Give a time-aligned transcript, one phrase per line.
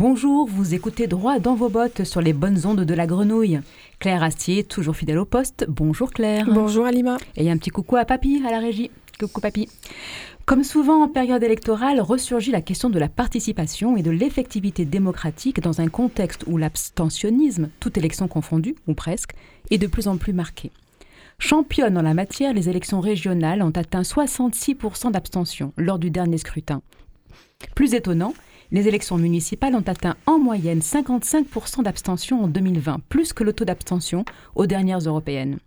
[0.00, 3.60] Bonjour, vous écoutez droit dans vos bottes sur les bonnes ondes de la grenouille.
[3.98, 5.66] Claire Astier, toujours fidèle au poste.
[5.68, 6.46] Bonjour Claire.
[6.50, 7.18] Bonjour Alima.
[7.36, 8.90] Et un petit coucou à Papy à la régie.
[9.18, 9.68] Coucou Papy.
[10.46, 15.60] Comme souvent en période électorale, ressurgit la question de la participation et de l'effectivité démocratique
[15.60, 19.32] dans un contexte où l'abstentionnisme, toute élection confondue, ou presque,
[19.70, 20.70] est de plus en plus marqué.
[21.38, 26.80] Championne en la matière, les élections régionales ont atteint 66% d'abstention lors du dernier scrutin.
[27.74, 28.32] Plus étonnant,
[28.72, 33.64] les élections municipales ont atteint en moyenne 55% d'abstention en 2020, plus que le taux
[33.64, 34.24] d'abstention
[34.54, 35.58] aux dernières européennes.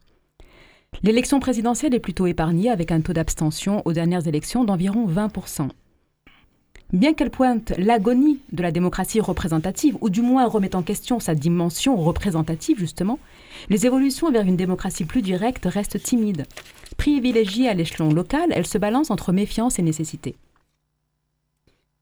[1.01, 5.69] L'élection présidentielle est plutôt épargnée avec un taux d'abstention aux dernières élections d'environ 20%.
[6.93, 11.33] Bien qu'elle pointe l'agonie de la démocratie représentative, ou du moins remet en question sa
[11.33, 13.17] dimension représentative justement,
[13.69, 16.45] les évolutions vers une démocratie plus directe restent timides.
[16.95, 20.35] Privilégiée à l'échelon local, elle se balance entre méfiance et nécessité.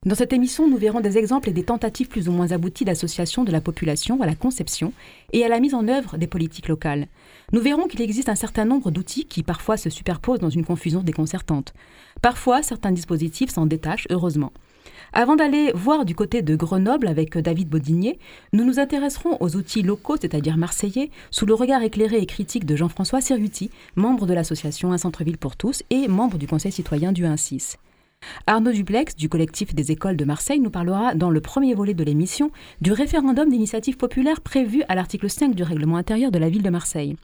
[0.03, 3.44] Dans cette émission, nous verrons des exemples et des tentatives plus ou moins abouties d'association
[3.44, 4.94] de la population à la conception
[5.31, 7.05] et à la mise en œuvre des politiques locales.
[7.52, 11.03] Nous verrons qu'il existe un certain nombre d'outils qui parfois se superposent dans une confusion
[11.03, 11.75] déconcertante.
[12.19, 14.52] Parfois, certains dispositifs s'en détachent, heureusement.
[15.13, 18.17] Avant d'aller voir du côté de Grenoble avec David Baudinier,
[18.53, 22.75] nous nous intéresserons aux outils locaux, c'est-à-dire marseillais, sous le regard éclairé et critique de
[22.75, 27.23] Jean-François Cerruti, membre de l'association Un centre-ville pour tous et membre du Conseil citoyen du
[27.23, 27.75] 1-6.
[28.52, 32.03] Arnaud Duplex, du collectif des écoles de Marseille, nous parlera dans le premier volet de
[32.03, 36.61] l'émission du référendum d'initiative populaire prévu à l'article 5 du règlement intérieur de la ville
[36.61, 37.16] de Marseille.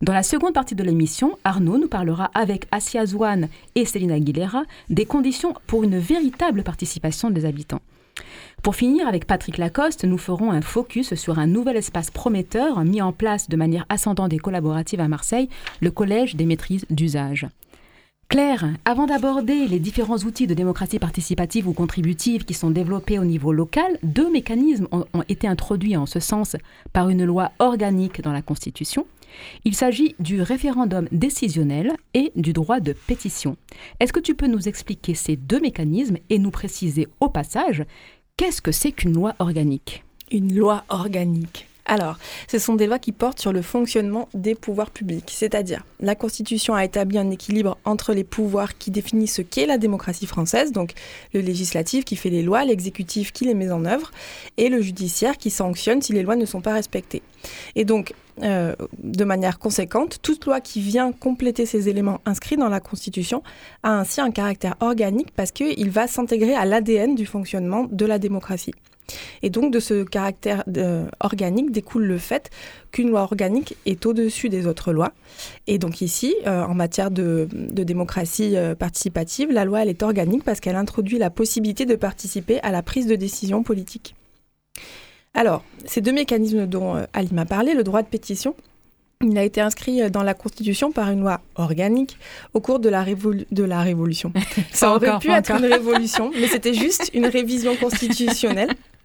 [0.00, 4.62] Dans la seconde partie de l'émission, Arnaud nous parlera avec Asia Zouane et Céline Aguilera
[4.88, 7.82] des conditions pour une véritable participation des habitants.
[8.62, 13.02] Pour finir, avec Patrick Lacoste, nous ferons un focus sur un nouvel espace prometteur mis
[13.02, 15.50] en place de manière ascendante et collaborative à Marseille,
[15.82, 17.46] le Collège des maîtrises d'usage.
[18.28, 23.24] Claire, avant d'aborder les différents outils de démocratie participative ou contributive qui sont développés au
[23.24, 26.54] niveau local, deux mécanismes ont, été introduits en ce sens
[26.92, 29.06] par une loi organique dans la Constitution.
[29.64, 33.56] Il s'agit du référendum décisionnel et du droit de pétition.
[33.98, 37.82] Est-ce que tu peux nous expliquer ces deux mécanismes et nous préciser au passage
[38.36, 40.04] qu'est-ce que c'est qu'une loi organique?
[40.30, 41.66] Une loi organique.
[41.90, 42.18] Alors,
[42.48, 46.74] ce sont des lois qui portent sur le fonctionnement des pouvoirs publics, c'est-à-dire la Constitution
[46.74, 50.92] a établi un équilibre entre les pouvoirs qui définissent ce qu'est la démocratie française, donc
[51.32, 54.10] le législatif qui fait les lois, l'exécutif qui les met en œuvre,
[54.58, 57.22] et le judiciaire qui sanctionne si les lois ne sont pas respectées.
[57.74, 58.12] Et donc,
[58.42, 63.42] euh, de manière conséquente, toute loi qui vient compléter ces éléments inscrits dans la Constitution
[63.82, 68.18] a ainsi un caractère organique parce qu'il va s'intégrer à l'ADN du fonctionnement de la
[68.18, 68.74] démocratie.
[69.42, 72.50] Et donc de ce caractère euh, organique découle le fait
[72.92, 75.12] qu'une loi organique est au-dessus des autres lois.
[75.66, 80.44] Et donc ici, euh, en matière de, démocratie euh, participative, la loi elle est organique
[80.44, 84.14] parce qu'elle introduit la possibilité de participer à la prise de décision politique.
[85.34, 88.54] Alors, ces deux mécanismes dont Ali m'a parlé, le droit de pétition,
[89.22, 92.16] il a été inscrit dans la Constitution par une loi organique
[92.54, 94.32] au cours de la, de la Révolution.
[94.72, 98.70] Ça aurait pu être une révolution, mais c'était juste une révision constitutionnelle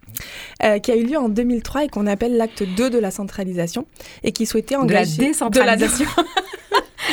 [0.62, 3.86] euh, qui a eu lieu en 2003 et qu'on appelle l'acte 2 de la centralisation
[4.22, 5.16] et qui souhaitait engager...
[5.16, 6.06] De la décentralisation.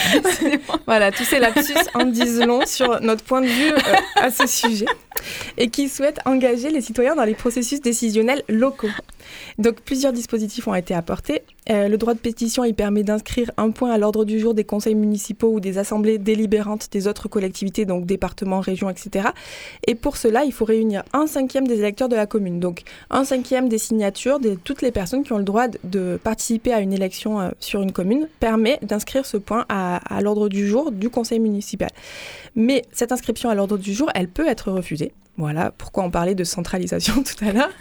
[0.85, 4.47] voilà, tous ces lapsus en disent long sur notre point de vue euh, à ce
[4.47, 4.85] sujet
[5.57, 8.89] et qui souhaite engager les citoyens dans les processus décisionnels locaux.
[9.57, 11.41] Donc plusieurs dispositifs ont été apportés.
[11.69, 14.63] Euh, le droit de pétition, il permet d'inscrire un point à l'ordre du jour des
[14.63, 19.29] conseils municipaux ou des assemblées délibérantes des autres collectivités, donc départements, régions, etc.
[19.87, 23.23] Et pour cela, il faut réunir un cinquième des électeurs de la commune, donc un
[23.23, 26.93] cinquième des signatures de toutes les personnes qui ont le droit de participer à une
[26.93, 31.09] élection euh, sur une commune, permet d'inscrire ce point à, à l'ordre du jour du
[31.09, 31.89] conseil municipal.
[32.55, 35.13] Mais cette inscription à l'ordre du jour, elle peut être refusée.
[35.37, 37.71] Voilà pourquoi on parlait de centralisation tout à l'heure.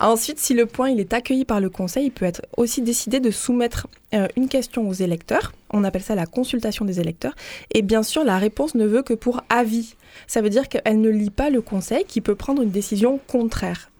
[0.00, 3.20] Ensuite, si le point il est accueilli par le conseil, il peut être aussi décidé
[3.20, 5.52] de soumettre euh, une question aux électeurs.
[5.70, 7.34] On appelle ça la consultation des électeurs.
[7.72, 9.94] Et bien sûr, la réponse ne veut que pour avis.
[10.26, 13.90] Ça veut dire qu'elle ne lit pas le conseil qui peut prendre une décision contraire.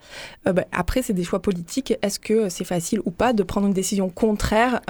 [0.44, 1.94] Bah, après, c'est des choix politiques.
[2.02, 4.80] Est-ce que c'est facile ou pas de prendre une décision contraire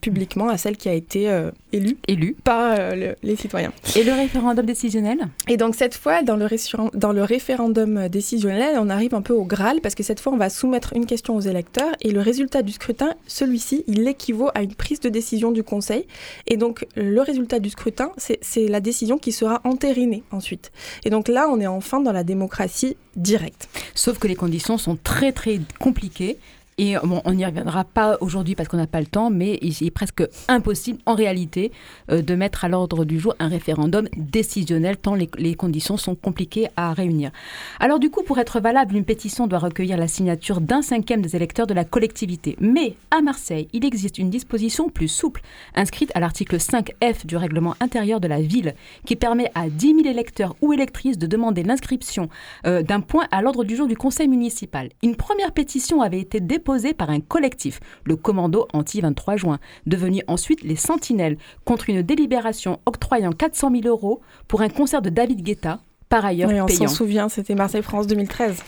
[0.00, 1.28] publiquement à celle qui a été
[1.72, 5.18] élue, élue par les citoyens Et le référendum décisionnel?
[5.48, 6.48] Et donc cette fois, dans le,
[6.94, 10.36] dans le référendum décisionnel, on arrive un peu au Graal parce que cette fois, on
[10.36, 14.62] va soumettre une question aux électeurs et le résultat du scrutin, celui-ci, il équivaut à
[14.62, 16.06] une prise de décision du Conseil.
[16.46, 20.72] Et donc le résultat du scrutin, c'est la décision qui sera entérinée ensuite.
[21.04, 23.68] Et donc là, on est enfin dans la démocratie directe.
[23.94, 26.38] Sauf que les conditions sont très très compliquées
[26.76, 29.74] et bon, on n'y reviendra pas aujourd'hui parce qu'on n'a pas le temps, mais il
[29.86, 31.70] est presque impossible en réalité
[32.10, 36.66] euh, de mettre à l'ordre du jour un référendum décisionnel tant les, conditions sont compliquées
[36.76, 37.30] à réunir.
[37.78, 41.36] Alors du coup, pour être valable, une pétition doit recueillir la signature d'un cinquième des
[41.36, 42.56] électeurs de la collectivité.
[42.60, 45.42] Mais à Marseille, il existe une disposition plus souple,
[45.76, 48.74] inscrite à l'article 5F du règlement intérieur de la ville,
[49.06, 52.28] qui permet à 10 000 électeurs ou électrices de demander l'inscription
[52.66, 54.88] euh, d'un point à l'ordre du jour du conseil municipal.
[55.04, 60.22] Une première pétition avait été déposée posé par un collectif, le Commando Anti-23 juin, devenu
[60.26, 65.42] ensuite les Sentinelles, contre une délibération octroyant 400 000 euros pour un concert de David
[65.42, 68.62] Guetta, par ailleurs oui, on s'en souvient, c'était Marseille-France 2013.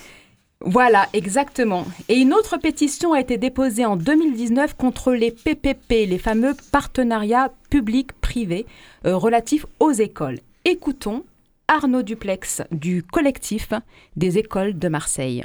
[0.61, 1.85] Voilà, exactement.
[2.09, 7.53] Et une autre pétition a été déposée en 2019 contre les PPP, les fameux partenariats
[7.71, 8.67] publics-privés
[9.07, 10.39] euh, relatifs aux écoles.
[10.65, 11.25] Écoutons
[11.69, 13.73] Arnaud Duplex du collectif
[14.17, 15.45] des écoles de Marseille.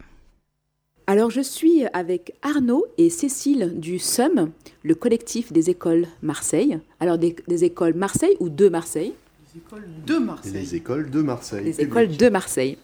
[1.07, 4.51] Alors je suis avec Arnaud et Cécile du SUM,
[4.83, 6.79] le collectif des écoles Marseille.
[6.99, 9.13] Alors des, écoles Marseille ou de Marseille?
[9.53, 10.53] Les écoles de Marseille.
[10.53, 11.63] Les écoles de Marseille.
[11.63, 12.77] Les écoles de Marseille.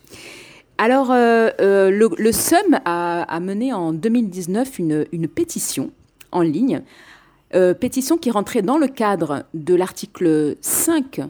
[0.77, 5.91] Alors euh, euh, le, SUM a, mené en 2019 une, une pétition
[6.31, 6.81] en ligne,
[7.55, 11.21] euh, pétition qui rentrait dans le cadre de l'article 5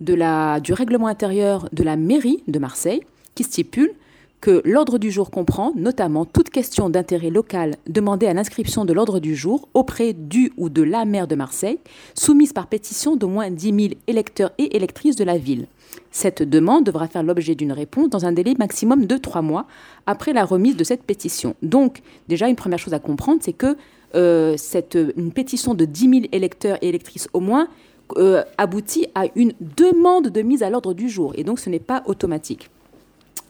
[0.00, 3.02] de la, du règlement intérieur de la mairie de Marseille,
[3.34, 3.92] qui stipule
[4.40, 9.18] que l'ordre du jour comprend notamment toute question d'intérêt local demandée à l'inscription de l'ordre
[9.18, 11.78] du jour auprès du ou de la maire de Marseille,
[12.14, 15.66] soumise par pétition d'au moins 10 000 électeurs et électrices de la ville.
[16.10, 19.66] Cette demande devra faire l'objet d'une réponse dans un délai maximum de trois mois
[20.06, 21.54] après la remise de cette pétition.
[21.62, 23.76] Donc, déjà, une première chose à comprendre, c'est que
[24.14, 24.98] euh, cette,
[25.34, 27.68] pétition de 10 000 électeurs et électrices au moins
[28.16, 31.32] euh, aboutit à une demande de mise à l'ordre du jour.
[31.36, 32.70] Et donc, ce n'est pas automatique.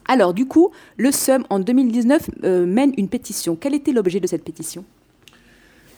[0.09, 3.55] Alors, du coup, le SUM, en 2019, euh, mène une pétition.
[3.55, 4.83] Quel était l'objet de cette pétition?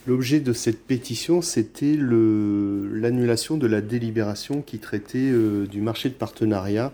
[0.05, 6.13] L'objet de cette pétition, c'était l'annulation de la délibération qui traitait euh, du marché de
[6.13, 6.91] partenariat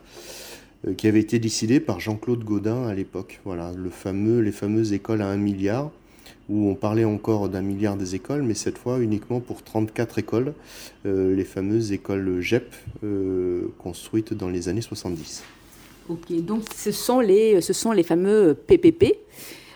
[0.86, 3.42] euh, qui avait été décidé par Jean-Claude Gaudin à l'époque.
[3.46, 5.90] Voilà, les fameuses écoles à 1 milliard,
[6.50, 10.54] où on parlait encore d'un milliard des écoles, mais cette fois uniquement pour 34 écoles,
[11.04, 12.75] les fameuses écoles GEP
[13.80, 15.44] construites dans les années 70.
[16.09, 17.62] Ok, donc ce sont les,
[18.04, 19.18] fameux PPP.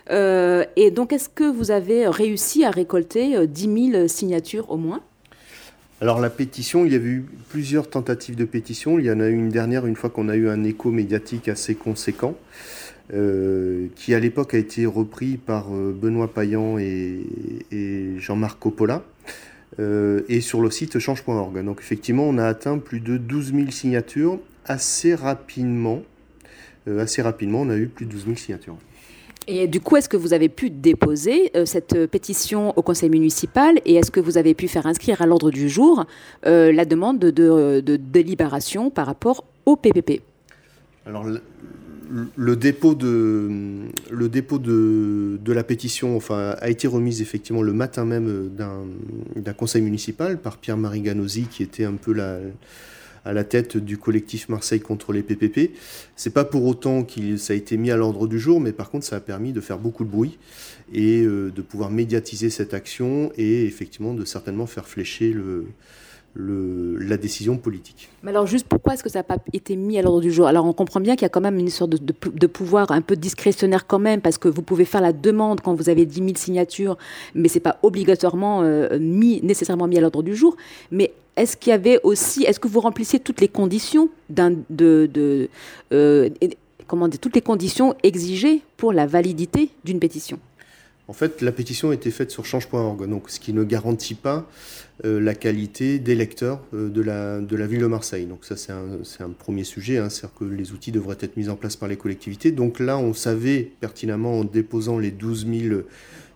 [0.10, 4.78] Euh, et donc, est-ce que vous avez réussi à récolter 10 euh, 000 signatures au
[4.78, 5.02] moins?
[6.00, 8.98] Alors la pétition, il y avait eu plusieurs tentatives de pétition.
[8.98, 11.48] Il y en a eu une dernière, une fois qu'on a eu un écho médiatique
[11.48, 12.36] assez conséquent,
[13.14, 17.22] euh, qui à l'époque a été repris par Benoît Payan et,
[17.72, 19.04] et Jean-Marc Coppola,
[19.80, 21.64] et sur le site change.org.
[21.64, 26.02] Donc effectivement, on a atteint plus de 12 000 signatures assez rapidement.
[26.88, 28.78] Euh, assez rapidement, on a eu plus de 12 000 signatures.
[29.48, 33.80] Et du coup, est-ce que vous avez pu déposer euh, cette pétition au conseil municipal
[33.86, 36.06] et est-ce que vous avez pu faire inscrire à l'ordre du jour
[36.46, 40.22] euh, la demande de, délibération par rapport au PPP
[41.08, 41.26] Alors,
[42.36, 43.50] le, dépôt, de,
[44.12, 49.54] le dépôt de, de, la pétition enfin, a été remise effectivement le matin même d'un
[49.54, 52.38] conseil municipal par Pierre-Marie Ganosi, qui était un peu la
[53.26, 55.72] à la tête du collectif Marseille contre les PPP.
[56.16, 58.90] C'est pas pour autant que ça a été mis à l'ordre du jour, mais par
[58.90, 60.38] contre ça a permis de faire beaucoup de bruit
[60.94, 65.68] et euh, de pouvoir médiatiser cette action et effectivement de certainement faire flécher le,
[66.36, 68.10] la décision politique.
[68.24, 70.48] Mais alors juste pourquoi est-ce que ça n'a pas été mis à l'ordre du jour?
[70.48, 73.16] Alors on comprend bien qu'il y a quand même une sorte de, pouvoir un peu
[73.16, 76.30] discrétionnaire quand même, parce que vous pouvez faire la demande quand vous avez 10 000
[76.36, 76.98] signatures,
[77.36, 80.56] mais ce n'est pas obligatoirement euh, mis, nécessairement mis à l'ordre du jour.
[80.90, 85.50] Mais est-ce qu'il y avait aussi, est-ce que vous remplissiez toutes les conditions de, de
[85.92, 86.30] euh,
[86.88, 90.40] comment dire, toutes les conditions exigées pour la validité d'une pétition?
[91.12, 94.48] En fait, la pétition été faite sur change.org, donc ce qui ne garantit pas
[95.04, 98.26] euh, la qualité des lecteurs euh, de, la, de la ville de Marseille.
[98.28, 101.58] Donc ça, c'est un, premier sujet, hein, c'est-à-dire que les outils devraient être mis en
[101.58, 102.54] place par les collectivités.
[102.54, 105.82] Donc là, on savait pertinemment en déposant les 12 000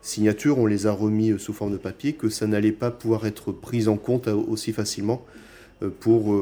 [0.01, 3.25] signatures, on les a remis euh, sous forme de papier, que ça n'allait pas pouvoir
[3.25, 5.25] être pris en compte aussi facilement
[5.99, 6.35] pour,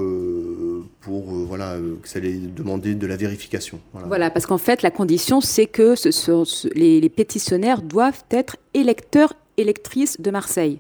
[1.01, 3.79] pour voilà, que ça allait demander de la vérification.
[3.93, 9.33] Voilà, parce qu'en fait, la condition, c'est que ce, les, les, pétitionnaires doivent être électeurs,
[9.57, 10.79] électrices de Marseille.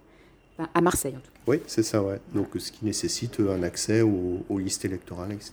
[0.73, 1.33] à Marseille, en tout cas.
[1.45, 2.19] Oui, c'est ça, ouais.
[2.33, 5.51] Donc, ce qui nécessite un accès aux, listes électorales, etc.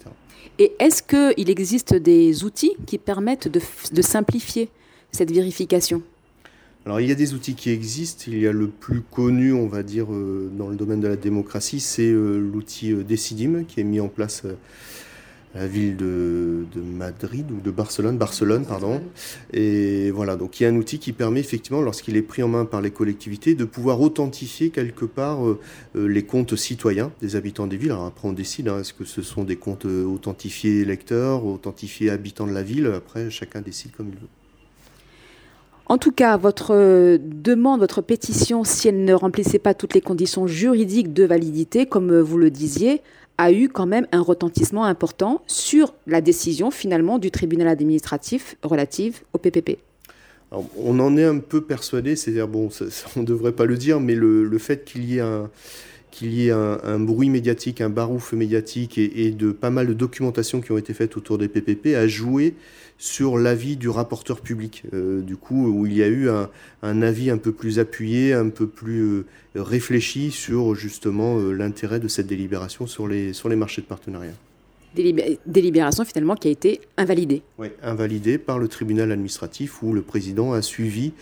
[0.58, 3.60] Et est-ce qu'il existe des outils qui permettent de,
[3.92, 4.68] de simplifier
[5.10, 6.02] cette vérification?
[6.86, 8.24] Alors il y a des outils qui existent.
[8.28, 11.16] Il y a le plus connu, on va dire, euh, dans le domaine de la
[11.16, 14.44] démocratie, c'est euh, l'outil euh, Decidim qui est mis en place
[15.54, 19.02] la ville de, Madrid ou de Barcelone, Barcelone, pardon.
[19.52, 22.48] Et voilà, donc il y a un outil qui permet effectivement, lorsqu'il est pris en
[22.48, 25.58] main par les collectivités, de pouvoir authentifier quelque part euh,
[25.94, 27.92] les comptes citoyens des habitants des villes.
[27.92, 32.46] Alors après, on décide, hein, est-ce que ce sont des comptes authentifiés électeurs, authentifiés habitants
[32.46, 34.39] de la ville Après, chacun décide comme il veut.
[35.90, 40.46] En tout cas, votre demande, votre pétition, si elle ne remplissait pas toutes les conditions
[40.46, 43.02] juridiques de validité, comme vous le disiez,
[43.38, 49.22] a eu quand même un retentissement important sur la décision finalement du tribunal administratif relative
[49.32, 49.78] au PPP.
[50.52, 52.68] on en est un peu persuadé, c'est-à-dire, bon,
[53.16, 55.50] on ne devrait pas le dire, mais le, fait qu'il y ait un,
[56.10, 59.94] qu'il y ait un, bruit médiatique, un barouf médiatique et, et, de pas mal de
[59.94, 62.54] documentations qui ont été faites autour des PPP a joué
[63.00, 67.30] sur l'avis du rapporteur public, euh, du coup, où il y a eu un, avis
[67.30, 69.24] un peu plus appuyé, un peu plus euh,
[69.54, 74.34] réfléchi sur justement euh, l'intérêt de cette délibération sur les, sur les marchés de partenariat.
[74.94, 77.40] délibération finalement qui a été invalidée.
[77.58, 81.12] Oui, invalidée par le tribunal administratif où le président a suivi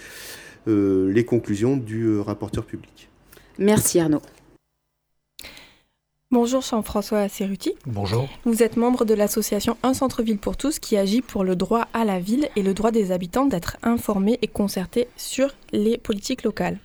[0.66, 3.09] les conclusions du rapporteur public.
[3.59, 4.21] Merci Arnaud.
[6.30, 7.73] Bonjour Jean-François Cerruti.
[7.87, 8.28] Bonjour.
[8.44, 12.04] Vous êtes membre de l'association Un centre-ville pour tous qui agit pour le droit à
[12.04, 16.76] la ville et le droit des habitants d'être informés et concertés sur les politiques locales.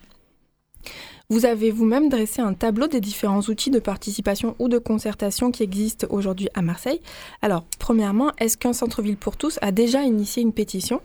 [1.28, 5.62] Vous avez vous-même dressé un tableau des différents outils de participation ou de concertation qui
[5.62, 7.02] existent aujourd'hui à Marseille.
[7.42, 11.02] Alors, premièrement, est-ce qu'un centre-ville pour tous a déjà initié une pétition?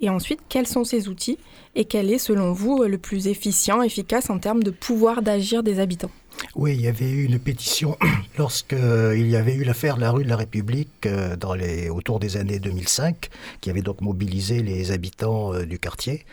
[0.00, 1.38] Et ensuite, quels sont ces outils?
[1.76, 5.78] Et quel est, selon vous, le plus efficient, efficace en termes de pouvoir d'agir des
[5.78, 6.10] habitants?
[6.54, 7.96] Oui, il y avait eu une pétition
[8.38, 11.88] lorsqu'il euh, y avait eu l'affaire de la rue de la République euh, dans les,
[11.90, 13.28] autour des années 2005,
[13.60, 16.24] qui avait donc mobilisé les habitants euh, du quartier.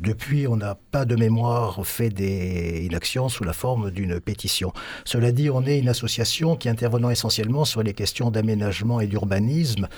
[0.00, 2.90] Depuis, on n'a pas de mémoire fait des,
[3.28, 4.72] sous la forme d'une pétition.
[5.04, 9.88] Cela dit, on est une association qui intervenant essentiellement sur les questions d'aménagement et d'urbanisme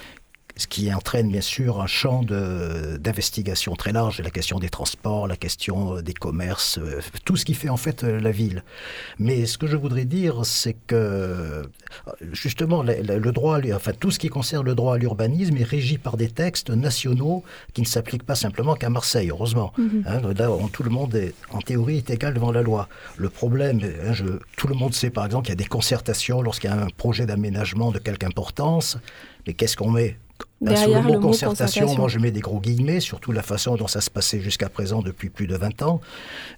[0.56, 5.36] ce qui entraîne bien sûr un champ d'investigation très large, la question des transports, la
[5.36, 8.64] question euh, des commerces, euh, tout ce qui fait en fait euh, la ville.
[9.18, 11.68] Mais ce que je voudrais dire, c'est que
[12.32, 16.16] justement le, droit, enfin tout ce qui concerne le droit à l'urbanisme est régi par
[16.16, 17.44] des textes nationaux
[17.74, 19.72] qui ne s'appliquent pas simplement qu'à Marseille, heureusement.
[19.76, 20.04] Mhm.
[20.06, 22.88] Hein, là, tout le monde est, en théorie est égal devant la loi.
[23.18, 24.24] Le problème, hein, je,
[24.56, 26.88] tout le monde sait par exemple qu'il y a des concertations lorsqu'il y a un
[26.96, 28.98] projet d'aménagement de quelque importance.
[29.46, 30.16] Mais qu'est-ce qu'on met
[30.64, 34.00] sur le mot, concertation, moi je mets des gros guillemets, surtout la façon dont ça
[34.00, 36.00] se passait jusqu'à présent depuis plus de 20 ans.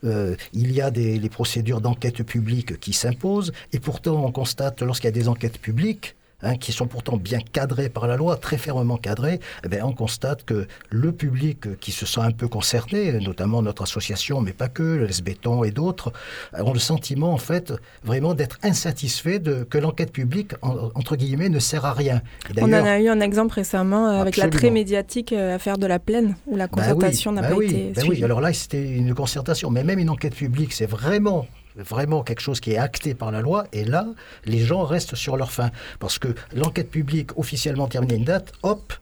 [0.04, 4.82] Euh, il y a des les procédures d'enquête publique qui s'imposent, et pourtant on constate
[4.82, 8.36] lorsqu'il y a des enquêtes publiques, Hein, qui sont pourtant bien cadrés par la loi,
[8.36, 13.18] très fermement cadrés, eh on constate que le public qui se sent un peu concerné,
[13.18, 16.12] notamment notre association, mais pas que, les Béton et d'autres,
[16.56, 17.72] ont le sentiment en fait
[18.04, 22.22] vraiment d'être insatisfaits de que l'enquête publique entre guillemets ne sert à rien.
[22.56, 25.88] On en a eu un exemple récemment euh, avec la très médiatique euh, affaire de
[25.88, 28.52] la plaine où la bah concertation n'a bah pas oui, été bah oui, alors là
[28.52, 31.48] c'était une concertation, mais même une enquête publique, c'est vraiment
[31.78, 34.06] vraiment quelque chose qui est acté par la loi, et là,
[34.44, 35.70] les gens restent sur leur faim.
[35.98, 38.92] Parce que l'enquête publique officiellement terminée une date, hop,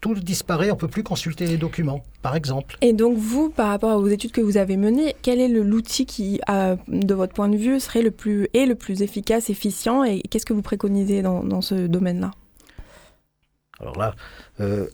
[0.00, 2.76] tout disparaît, on ne peut plus consulter les documents, par exemple.
[2.80, 6.40] Et donc vous, par rapport aux études que vous avez menées, quel est l'outil qui,
[6.88, 10.46] de votre point de vue, serait le plus, est le plus efficace, efficient, et qu'est-ce
[10.46, 12.30] que vous préconisez dans, dans ce domaine-là?
[13.80, 14.14] Alors là,
[14.60, 14.86] euh,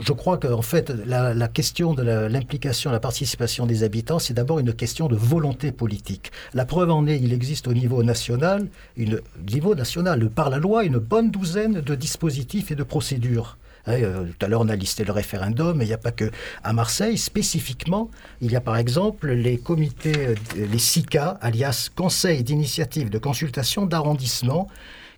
[0.00, 4.72] je crois qu'en fait, la, question de l'implication, la, participation des habitants, c'est d'abord une
[4.72, 6.32] question de volonté politique.
[6.54, 10.84] La preuve en est, il existe au niveau national, une, niveau national, par la loi,
[10.84, 13.58] une bonne douzaine de dispositifs et de procédures.
[13.86, 16.12] Hein, euh, tout à l'heure, on a listé le référendum, mais il n'y a pas
[16.12, 16.30] que.
[16.64, 18.10] À Marseille, spécifiquement,
[18.40, 23.86] il y a par exemple les comités, euh, les SICA, alias Conseil d'initiative de consultation
[23.86, 24.68] d'arrondissement,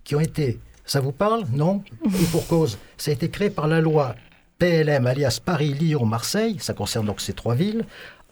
[0.03, 1.45] qui ont été ça vous parle?
[1.53, 1.81] Non?
[2.05, 2.77] Et pour cause.
[2.97, 4.15] Ça a été créé par la loi
[4.59, 7.85] PLM alias Paris, Lyon, Marseille, ça concerne donc ces trois villes,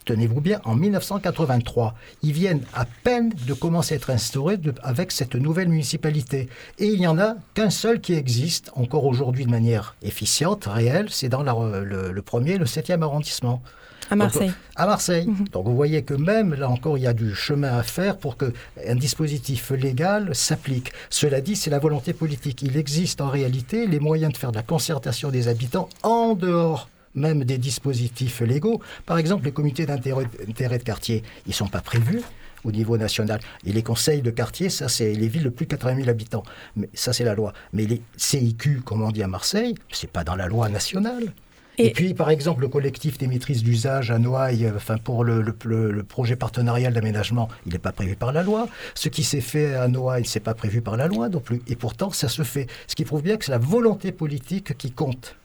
[0.06, 1.96] tenez-vous bien, en 1983.
[2.24, 6.50] Ils viennent à peine de commencer à être instaurés avec cette nouvelle municipalité.
[6.80, 11.08] Et il n'y en a qu'un seul qui existe encore aujourd'hui de manière efficiente, réelle,
[11.10, 13.62] c'est dans le, premier, le 7e arrondissement.
[14.10, 14.51] À Marseille.
[14.75, 15.27] à Marseille.
[15.51, 18.38] Donc vous voyez que même là encore, il y a du chemin à faire pour
[18.38, 20.91] qu'un dispositif légal s'applique.
[21.10, 22.62] Cela dit, c'est la volonté politique.
[22.62, 26.89] Il existe en réalité les moyens de faire de la concertation des habitants en dehors
[27.15, 28.81] même des dispositifs légaux.
[29.05, 32.22] Par exemple, les comités d'intérêt de quartier, ils ne sont pas prévus
[32.63, 33.39] au niveau national.
[33.65, 36.43] Et les conseils de quartier, ça, c'est les villes de plus de 80 000 habitants.
[36.75, 37.53] Mais ça, c'est la loi.
[37.74, 41.34] Mais les CIQ, comme on dit à Marseille, c'est pas dans la loi nationale.
[41.78, 45.42] Et, puis, par exemple, le collectif des maîtrises d'usage à Noailles, euh, enfin, pour le,
[45.42, 48.68] le, projet partenarial d'aménagement, il n'est pas prévu par la loi.
[48.94, 51.62] Ce qui s'est fait à Noailles, c'est pas prévu par la loi non plus.
[51.68, 52.68] Et pourtant, ça se fait.
[52.88, 55.36] Ce qui prouve bien que c'est la volonté politique qui compte.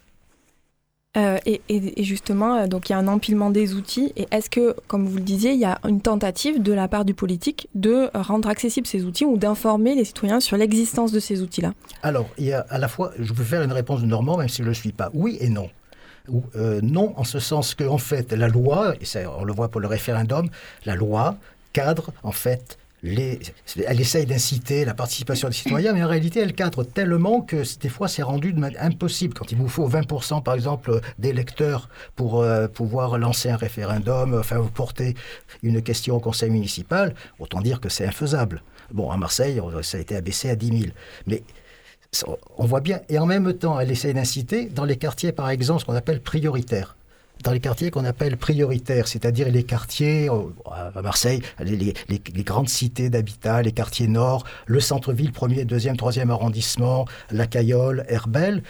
[1.17, 4.13] Euh, et, justement, euh, donc il y a un empilement des outils.
[4.17, 7.05] Et est-ce que, comme vous le disiez, il y a une tentative de la part
[7.07, 11.41] du politique de rendre accessibles ces outils ou d'informer les citoyens sur l'existence de ces
[11.41, 11.73] outils-là?
[12.03, 14.49] Alors, il y a à la fois, je peux faire une réponse de Normand, même
[14.49, 15.11] si je ne le suis pas.
[15.15, 15.71] Oui et non.
[16.29, 19.69] Ou, euh, non, en ce sens qu'en en fait, la loi, et on le voit
[19.69, 20.49] pour le référendum,
[20.85, 21.37] la loi
[21.73, 26.85] cadre en fait elle essaye d'inciter la participation des citoyens, mais en réalité, elle cadre
[26.85, 29.35] tellement que des fois, c'est rendu impossible.
[29.35, 34.59] Quand il vous faut 20%, par exemple, d'électeurs pour euh, pouvoir lancer un référendum, enfin,
[34.59, 35.15] vous porter
[35.63, 38.63] une question au conseil municipal, autant dire que c'est infaisable.
[38.93, 40.93] Bon, à Marseille, ça a été abaissé à 10 000.
[41.27, 41.43] Mais
[42.57, 45.81] on voit bien, et en même temps, elle essaye d'inciter dans les quartiers, par exemple,
[45.81, 46.97] ce qu'on appelle prioritaires
[47.43, 51.95] dans les quartiers qu'on appelle prioritaires, c'est-à-dire les quartiers, euh, à Marseille, les,
[52.43, 58.63] grandes cités d'habitat, les quartiers nord, le centre-ville, premier, deuxième, troisième arrondissement, la Cayolle, Herbel.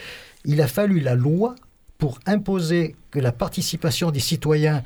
[0.45, 1.55] Il a fallu la loi
[1.99, 4.83] pour imposer que la participation des citoyens,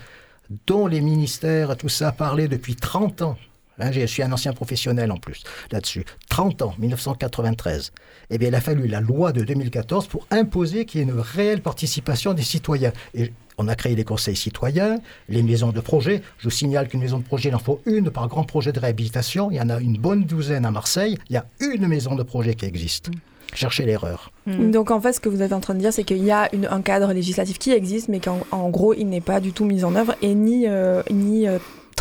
[0.66, 3.36] dont les ministères, tout ça, parlaient depuis 30 ans,
[3.80, 6.04] hein, je suis un ancien professionnel en plus là-dessus.
[6.28, 7.92] 30 ans, 1993.
[8.30, 11.18] Eh bien, il a fallu la loi de 2014 pour imposer qu'il y ait une
[11.18, 12.92] réelle participation des citoyens.
[13.14, 16.22] Et on a créé les conseils citoyens, les maisons de projet.
[16.38, 18.80] Je vous signale qu'une maison de projet, il en faut une par grand projet de
[18.80, 19.50] réhabilitation.
[19.50, 21.18] Il y en a une bonne douzaine à Marseille.
[21.28, 23.10] Il y a une maison de projet qui existe.
[23.52, 24.30] Cherchez l'erreur.
[24.46, 24.70] Mm.
[24.70, 26.48] Donc en fait, ce que vous êtes en train de dire, c'est qu'il y a
[26.70, 29.94] un cadre législatif qui existe, mais qu'en gros, il n'est pas du tout mis en
[29.94, 31.58] œuvre et ni, euh, ni euh,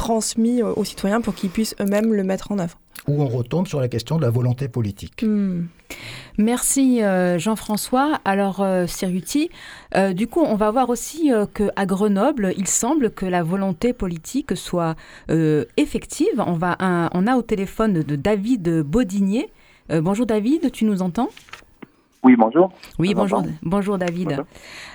[0.10, 2.80] transmis aux citoyens pour qu'ils puissent eux-mêmes le mettre en œuvre.
[3.08, 5.22] Où on retombe sur la question de la volonté politique.
[5.22, 5.68] Mm.
[6.39, 8.20] Merci euh, Jean-François.
[8.25, 8.88] Alors euh,
[9.96, 13.94] euh, du coup, on va voir aussi euh, qu'à Grenoble, il semble que la volonté
[13.94, 14.96] politique soit
[15.78, 16.38] effective.
[16.39, 16.75] On, va
[17.13, 19.51] on a au téléphone de David Baudinier.
[19.89, 21.30] bonjour David, tu nous entends?
[22.23, 22.71] Oui, bonjour.
[22.99, 24.43] Oui, bonjour, bonjour David.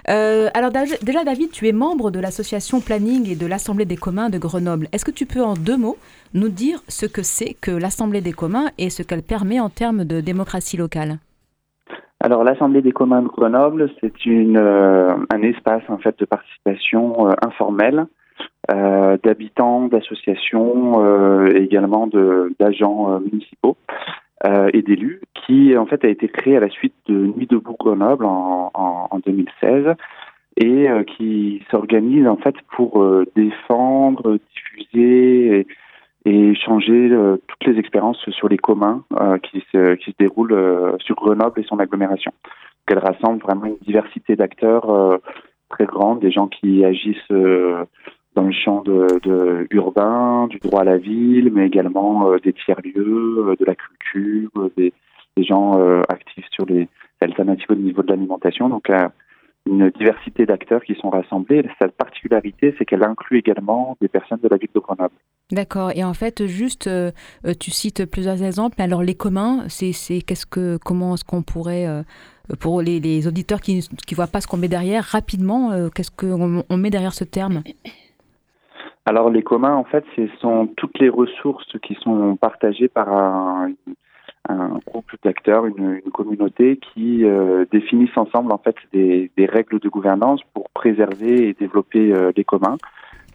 [0.06, 4.38] alors déjà David, tu es membre de l'association Planning et de l'Assemblée des communs de
[4.38, 4.88] Grenoble.
[4.92, 5.96] Est-ce que tu peux en deux mots
[6.34, 10.04] nous dire ce que c'est que l'Assemblée des communs et ce qu'elle permet en termes
[10.04, 11.18] de démocratie locale?
[12.24, 17.28] Alors l'Assemblée des communs de Grenoble, c'est une euh, un espace en fait de participation
[17.28, 18.06] euh, informelle
[18.70, 21.04] euh, d'habitants, d'associations,
[21.54, 23.76] également de d'agents municipaux
[24.72, 28.26] et d'élus, qui en fait a été créé à la suite de Nuit debout Grenoble
[28.26, 29.94] en, en, en 2016
[30.56, 33.02] et qui s'organise en fait pour
[33.34, 35.66] défendre, diffuser
[36.24, 40.52] et échanger euh, toutes les expériences sur les communs euh, qui, se, qui se déroulent
[40.52, 42.32] euh, sur Grenoble et son agglomération.
[42.86, 45.18] Elle rassemble vraiment une diversité d'acteurs
[45.70, 47.32] très grande, des gens qui agissent
[48.34, 53.64] dans le champ de, urbain, du droit à la ville, mais également des tiers-lieux, de
[53.64, 54.92] la culture, des,
[55.36, 56.88] des gens actifs sur les
[57.20, 58.68] alternatives au niveau de l'alimentation.
[58.68, 58.90] Donc,
[59.66, 61.64] une diversité d'acteurs qui sont rassemblés.
[61.80, 65.14] Sa particularité, c'est qu'elle inclut également des personnes de la ville de Grenoble.
[65.50, 65.90] D'accord.
[65.94, 67.12] Et en fait, juste, euh,
[67.46, 68.80] euh, tu cites plusieurs exemples.
[68.80, 72.02] Alors, les communs, c'est, qu'est-ce que, comment est-ce qu'on pourrait, euh,
[72.60, 76.76] pour les, auditeurs qui ne voient pas ce qu'on met derrière, rapidement, qu'est-ce qu'on on
[76.76, 77.62] met derrière ce terme?
[79.06, 83.72] Alors, les communs, en fait, ce sont toutes les ressources qui sont partagées par un,
[84.86, 90.70] groupe d'acteurs, une, communauté qui euh, définissent ensemble en fait des, règles de gouvernance pour
[90.70, 92.76] préserver et développer euh, les communs.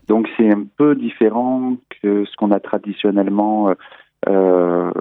[0.08, 3.74] Donc c'est un peu différent que ce qu'on a traditionnellement
[4.28, 4.92] euh,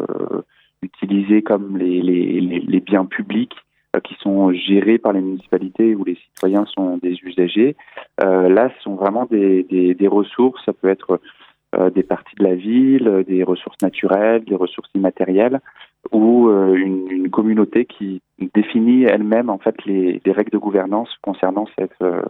[0.83, 3.57] utilisé comme les, biens publics
[4.05, 7.77] qui sont gérés par les municipalités où les citoyens sont des usagers.
[8.21, 10.65] là, ce sont vraiment des, des, ressources.
[10.65, 11.21] Ça peut être
[11.95, 15.61] des parties de la ville, des ressources naturelles, des ressources immatérielles,
[16.13, 18.23] ou euh, une, communauté qui
[18.55, 22.23] définit elle-même en fait les, les, règles de gouvernance concernant cette, euh,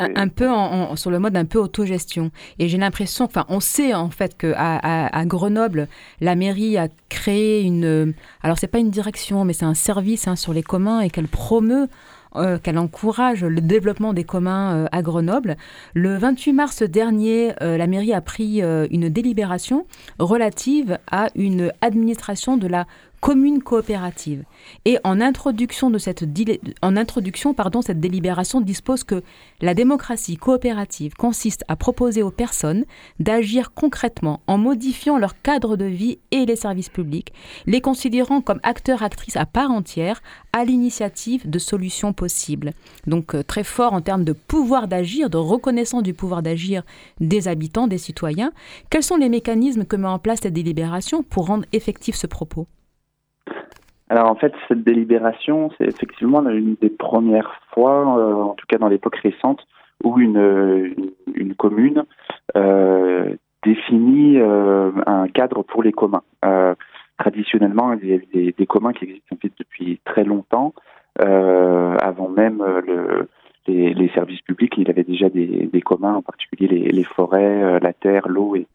[0.00, 2.30] Un, peu en, sur le mode un peu autogestion.
[2.58, 5.88] Et j'ai l'impression, enfin, on sait en fait que à, Grenoble,
[6.20, 10.36] la mairie a créé une, alors c'est pas une direction, mais c'est un service hein,
[10.36, 11.88] sur les communs et qu'elle promeut
[12.36, 15.56] euh, qu'elle encourage le développement des communs à Grenoble.
[15.94, 19.86] Le 28 mars dernier, la mairie a pris une délibération
[20.18, 22.86] relative à une administration de la
[23.20, 24.44] commune coopérative.
[24.84, 26.24] Et en introduction de cette,
[27.82, 29.22] cette délibération dispose que
[29.60, 32.84] la démocratie coopérative consiste à proposer aux personnes
[33.20, 37.32] d'agir concrètement en modifiant leur cadre de vie et les services publics,
[37.66, 42.72] les considérant comme acteurs actrices à part entière à l'initiative de solutions possibles.
[43.06, 46.82] Donc euh, très fort en termes de pouvoir d'agir, de reconnaissance du pouvoir d'agir
[47.20, 48.52] des habitants, des citoyens.
[48.90, 52.66] Quels sont les mécanismes que met en place cette délibération pour rendre effectif ce propos?
[54.08, 58.78] Alors en fait, cette délibération, c'est effectivement une des premières fois, euh, en tout cas
[58.78, 59.66] dans l'époque récente,
[60.04, 60.94] où une,
[61.34, 62.04] une, commune
[62.56, 66.22] euh, définit euh, un cadre pour les communs.
[66.44, 66.74] Euh,
[67.18, 70.74] traditionnellement, il y a des, des, communs qui existent depuis très longtemps,
[71.22, 73.28] euh, avant même le,
[73.66, 74.74] les, les, services publics.
[74.76, 78.54] Il y avait déjà des, des communs, en particulier les, les forêts, la terre, l'eau
[78.54, 78.66] et,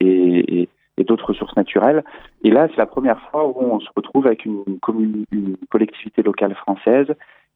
[0.00, 2.04] et, et et d'autres ressources naturelles.
[2.44, 6.22] Et là, c'est la première fois où on se retrouve avec une, commune, une collectivité
[6.22, 7.06] locale française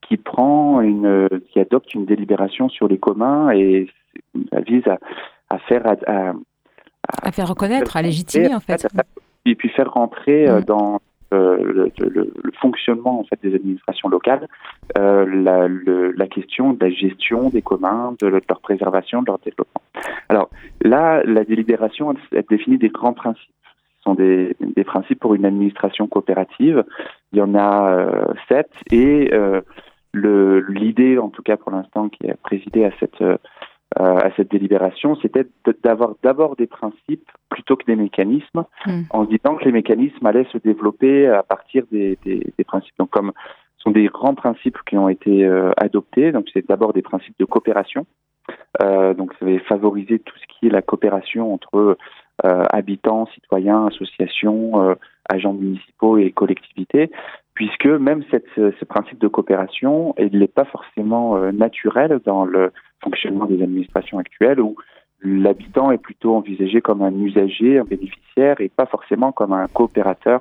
[0.02, 3.88] qui prend une, qui adopte une délibération sur les communs et
[4.52, 4.98] ça vise à,
[5.50, 6.32] à faire à,
[7.22, 8.86] à, faire reconnaître, à légitimer en fait,
[9.44, 10.64] et puis faire rentrer euh, mmh.
[10.64, 11.00] dans
[11.34, 14.46] euh, le, fonctionnement en fait des administrations locales,
[14.96, 15.24] euh,
[16.16, 19.82] la, question de la gestion des communs, de, leur préservation, de leur développement.
[20.28, 20.50] Alors
[20.82, 23.50] là, la délibération elle, définit des grands principes.
[23.98, 26.84] Ce sont des, principes pour une administration coopérative.
[27.32, 29.32] Il y en a euh, sept et
[30.14, 33.22] l'idée, en tout cas pour l'instant, qui a présidé à cette
[33.94, 35.46] à cette délibération, c'était
[35.82, 39.02] d'avoir d'abord des principes plutôt que des mécanismes, hmm.
[39.10, 42.94] en se disant que les mécanismes allaient se développer à partir des, des, des principes.
[42.98, 43.32] Donc, comme
[43.78, 47.38] ce sont des grands principes qui ont été euh, adoptés, donc c'est d'abord des principes
[47.38, 48.06] de coopération.
[48.82, 51.96] Euh, donc, ça va favoriser tout ce qui est la coopération entre
[52.44, 54.96] euh, habitants, citoyens, associations,
[55.28, 57.10] agents municipaux et collectivités,
[57.54, 62.72] puisque même cette, ce principe de coopération, il n'est pas forcément naturel dans le
[63.06, 64.76] fonctionnement des administrations actuelles où
[65.20, 70.40] l'habitant est plutôt envisagé comme un usager, un bénéficiaire et pas forcément comme un coopérateur.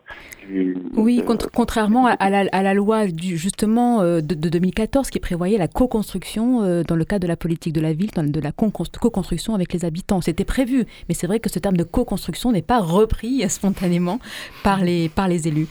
[0.95, 5.67] Oui, contrairement à la, à la, loi du, justement euh, de, 2014 qui prévoyait la
[5.67, 9.55] co-construction euh, dans le cadre de la politique de la ville, dans, de la co-construction
[9.55, 10.21] avec les habitants.
[10.21, 14.19] C'était prévu, mais c'est vrai que ce terme de co-construction n'est pas repris spontanément
[14.63, 15.67] par les, par les élus.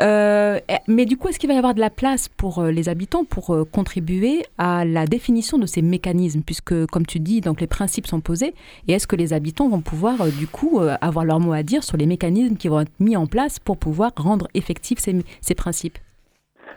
[0.00, 0.58] Euh,
[0.88, 3.56] mais du coup, est-ce qu'il va y avoir de la place pour les habitants pour
[3.70, 8.20] contribuer à la définition de ces mécanismes, puisque comme tu dis, donc les principes sont
[8.20, 8.54] posés
[8.88, 11.96] et est-ce que les habitants vont pouvoir, du coup, avoir leur mot à dire sur
[11.96, 15.98] les mécanismes qui vont être mis en place pour pouvoir rendre effectifs ces, principes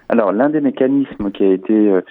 [0.10, 2.02] Alors, l'un des mécanismes qui a été,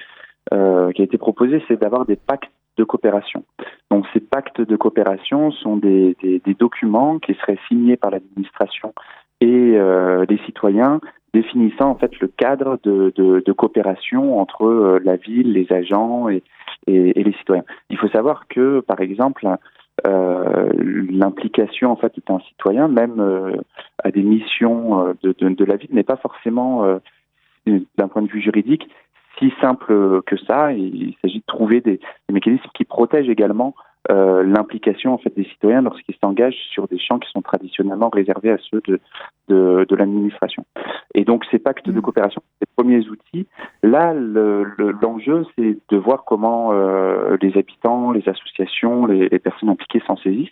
[0.52, 3.44] euh, qui a été proposé, c'est d'avoir des pactes de coopération.
[3.90, 6.16] Donc, ces pactes de coopération sont des,
[6.58, 8.94] documents qui seraient signés par l'administration
[9.40, 9.78] et
[10.28, 11.00] les citoyens
[11.32, 16.42] définissant en fait le cadre de, coopération entre la ville, les agents et,
[16.86, 17.64] les citoyens.
[17.90, 19.46] Il faut savoir que, par exemple,
[20.06, 20.70] euh,
[21.10, 23.56] l'implication en fait d'un citoyen, même euh,
[24.02, 27.00] à des missions euh, de, de, la ville, n'est pas forcément,
[27.66, 28.88] d'un point de vue juridique,
[29.38, 30.72] si simple que ça.
[30.72, 33.74] Il, s'agit de trouver des, des, mécanismes qui protègent également
[34.10, 38.50] euh, l'implication en fait des citoyens lorsqu'ils s'engagent sur des champs qui sont traditionnellement réservés
[38.50, 39.00] à ceux de,
[39.48, 40.64] de, de l'administration.
[41.14, 42.02] Et donc ces pactes de mmh.
[42.02, 43.46] coopération, les premiers outils.
[43.82, 49.68] Là, l'enjeu, le, c'est de voir comment euh, les habitants, les associations, les, les personnes
[49.68, 50.48] impliquées s'en saisissent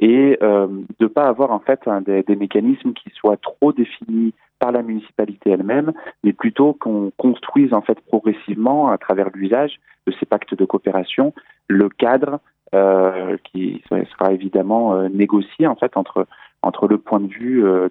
[0.00, 0.66] et euh,
[0.98, 4.82] de pas avoir en fait un, des, des, mécanismes qui soient trop définis par la
[4.82, 5.92] municipalité elle-même,
[6.24, 11.34] mais plutôt qu'on construise en fait progressivement à travers l'usage de ces pactes de coopération
[11.68, 12.40] le cadre
[12.74, 16.26] euh, qui sera évidemment euh, négocié en fait entre
[16.62, 17.88] entre le point de vue euh,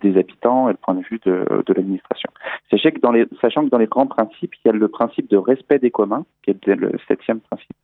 [0.00, 2.30] des habitants et le point de vue de, de l'administration.
[2.70, 5.28] Sachez que dans les, sachant que dans les grands principes, il y a le principe
[5.28, 7.76] de respect des communs, qui est le septième principe,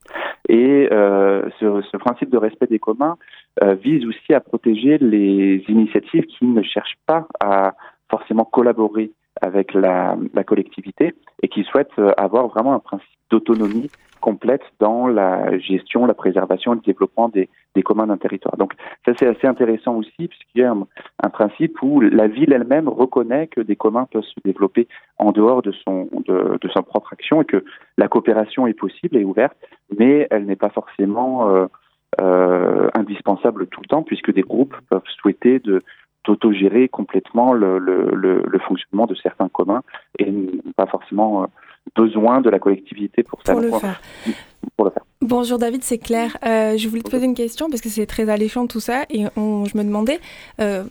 [0.49, 3.17] et euh, ce, ce, principe de respect des communs
[3.63, 7.75] euh, vise aussi à protéger les initiatives qui ne cherchent pas à
[8.11, 13.91] forcément collaborer avec la, la collectivité et qui souhaitent avoir vraiment un principe d'autonomie
[14.23, 18.57] complète dans la gestion, la préservation et le développement des, des communs d'un territoire.
[18.57, 18.73] Donc
[19.05, 20.87] ça c'est assez intéressant aussi puisqu'il y a un,
[21.23, 24.87] un, principe où la ville elle-même reconnaît que des communs peuvent se développer
[25.19, 27.65] en dehors de son de, de sa propre action et que
[27.99, 29.57] la coopération est possible et ouverte,
[29.99, 31.67] mais elle n'est pas forcément euh,
[32.21, 35.83] euh, indispensable tout le temps puisque des groupes peuvent souhaiter de
[36.25, 39.83] d'autogérer complètement le, le, le, le, fonctionnement de certains communs
[40.19, 40.33] et
[40.77, 41.47] pas forcément euh,
[41.97, 44.01] besoin de la collectivité pour, pour, le, faire.
[44.77, 45.05] pour le faire.
[45.21, 46.37] Bonjour David, c'est Claire.
[46.47, 49.25] Euh, je voulais te poser une question parce que c'est très alléchant tout ça et
[49.37, 50.21] je me demandais,
[50.61, 50.85] euh,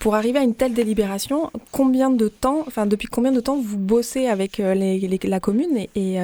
[0.00, 3.78] pour arriver à une telle délibération, combien de temps, enfin depuis combien de temps vous
[3.78, 6.18] bossez avec la commune et,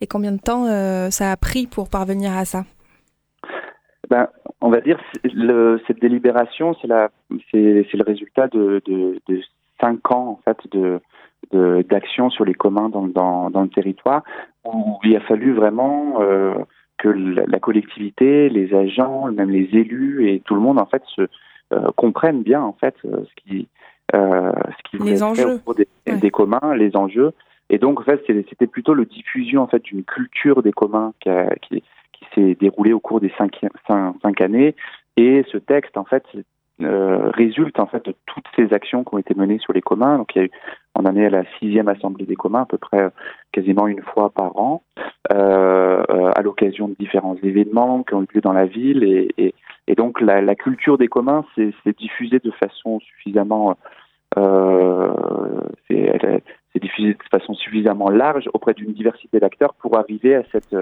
[0.00, 0.66] et, combien de temps
[1.10, 2.64] ça a pris pour parvenir à ça?
[4.12, 4.28] Ben,
[4.60, 9.40] on va dire le, cette délibération, c'est le résultat de, de, de,
[9.80, 11.00] cinq ans en fait de
[11.88, 14.22] d'action sur les communs dans, dans, dans, le territoire
[14.64, 16.18] où il a fallu vraiment
[16.98, 21.22] que la, collectivité, les agents, même les élus et tout le monde en fait se
[21.72, 23.68] euh, comprennent bien en fait euh, ce qui
[24.14, 27.32] euh, ce qui les enjeux des, des, communs, les enjeux.
[27.70, 31.30] Et donc en fait c'était plutôt le diffusion en fait d'une culture des communs qui,
[31.62, 31.84] qui, qui
[32.34, 33.60] s'est déroulée au cours des cinq,
[34.40, 34.74] années.
[35.16, 36.24] Et ce texte en fait
[36.80, 40.18] euh, résulte en fait de toutes ces actions qui ont été menées sur les communs.
[40.18, 40.50] Donc il y a eu,
[40.94, 43.08] on en est à la sixième assemblée des communs, à peu près
[43.52, 44.82] quasiment une fois par an,
[45.32, 46.02] euh,
[46.34, 49.04] à l'occasion de différents événements qui ont eu lieu dans la ville.
[49.36, 49.54] Et,
[49.96, 53.76] donc la, la, culture des communs s'est diffusée de façon suffisamment
[54.38, 55.12] euh,
[55.88, 60.74] c'est diffusé de façon suffisamment large auprès d'une diversité d'acteurs pour arriver à cette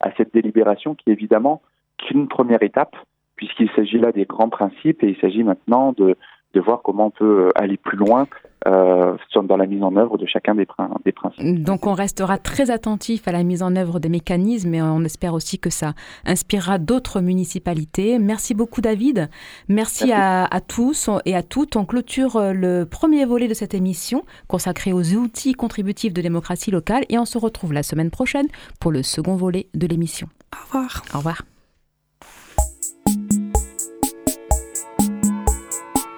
[0.00, 1.62] à cette délibération qui est évidemment
[1.98, 2.96] qu'une première étape
[3.36, 6.16] puisqu'il s'agit là des grands principes et il s'agit maintenant de,
[6.54, 8.26] de voir comment on peut aller plus loin
[8.66, 8.95] euh,
[9.42, 10.66] dans la mise en œuvre de chacun des,
[11.04, 11.62] des, principes.
[11.62, 15.34] Donc on restera très attentif à la mise en œuvre des mécanismes et on espère
[15.34, 15.94] aussi que ça
[16.24, 18.18] inspirera d'autres municipalités.
[18.18, 19.28] Merci beaucoup David.
[19.68, 21.76] Merci, À, à, tous et à toutes.
[21.76, 26.70] On clôture euh, le premier volet de cette émission consacré aux outils contributifs de démocratie
[26.70, 28.46] locale et on se retrouve la semaine prochaine
[28.80, 30.28] pour le second volet de l'émission.
[30.52, 31.02] Au revoir.
[31.14, 31.42] Au revoir.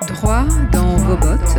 [0.08, 1.58] Droit dans vos bottes,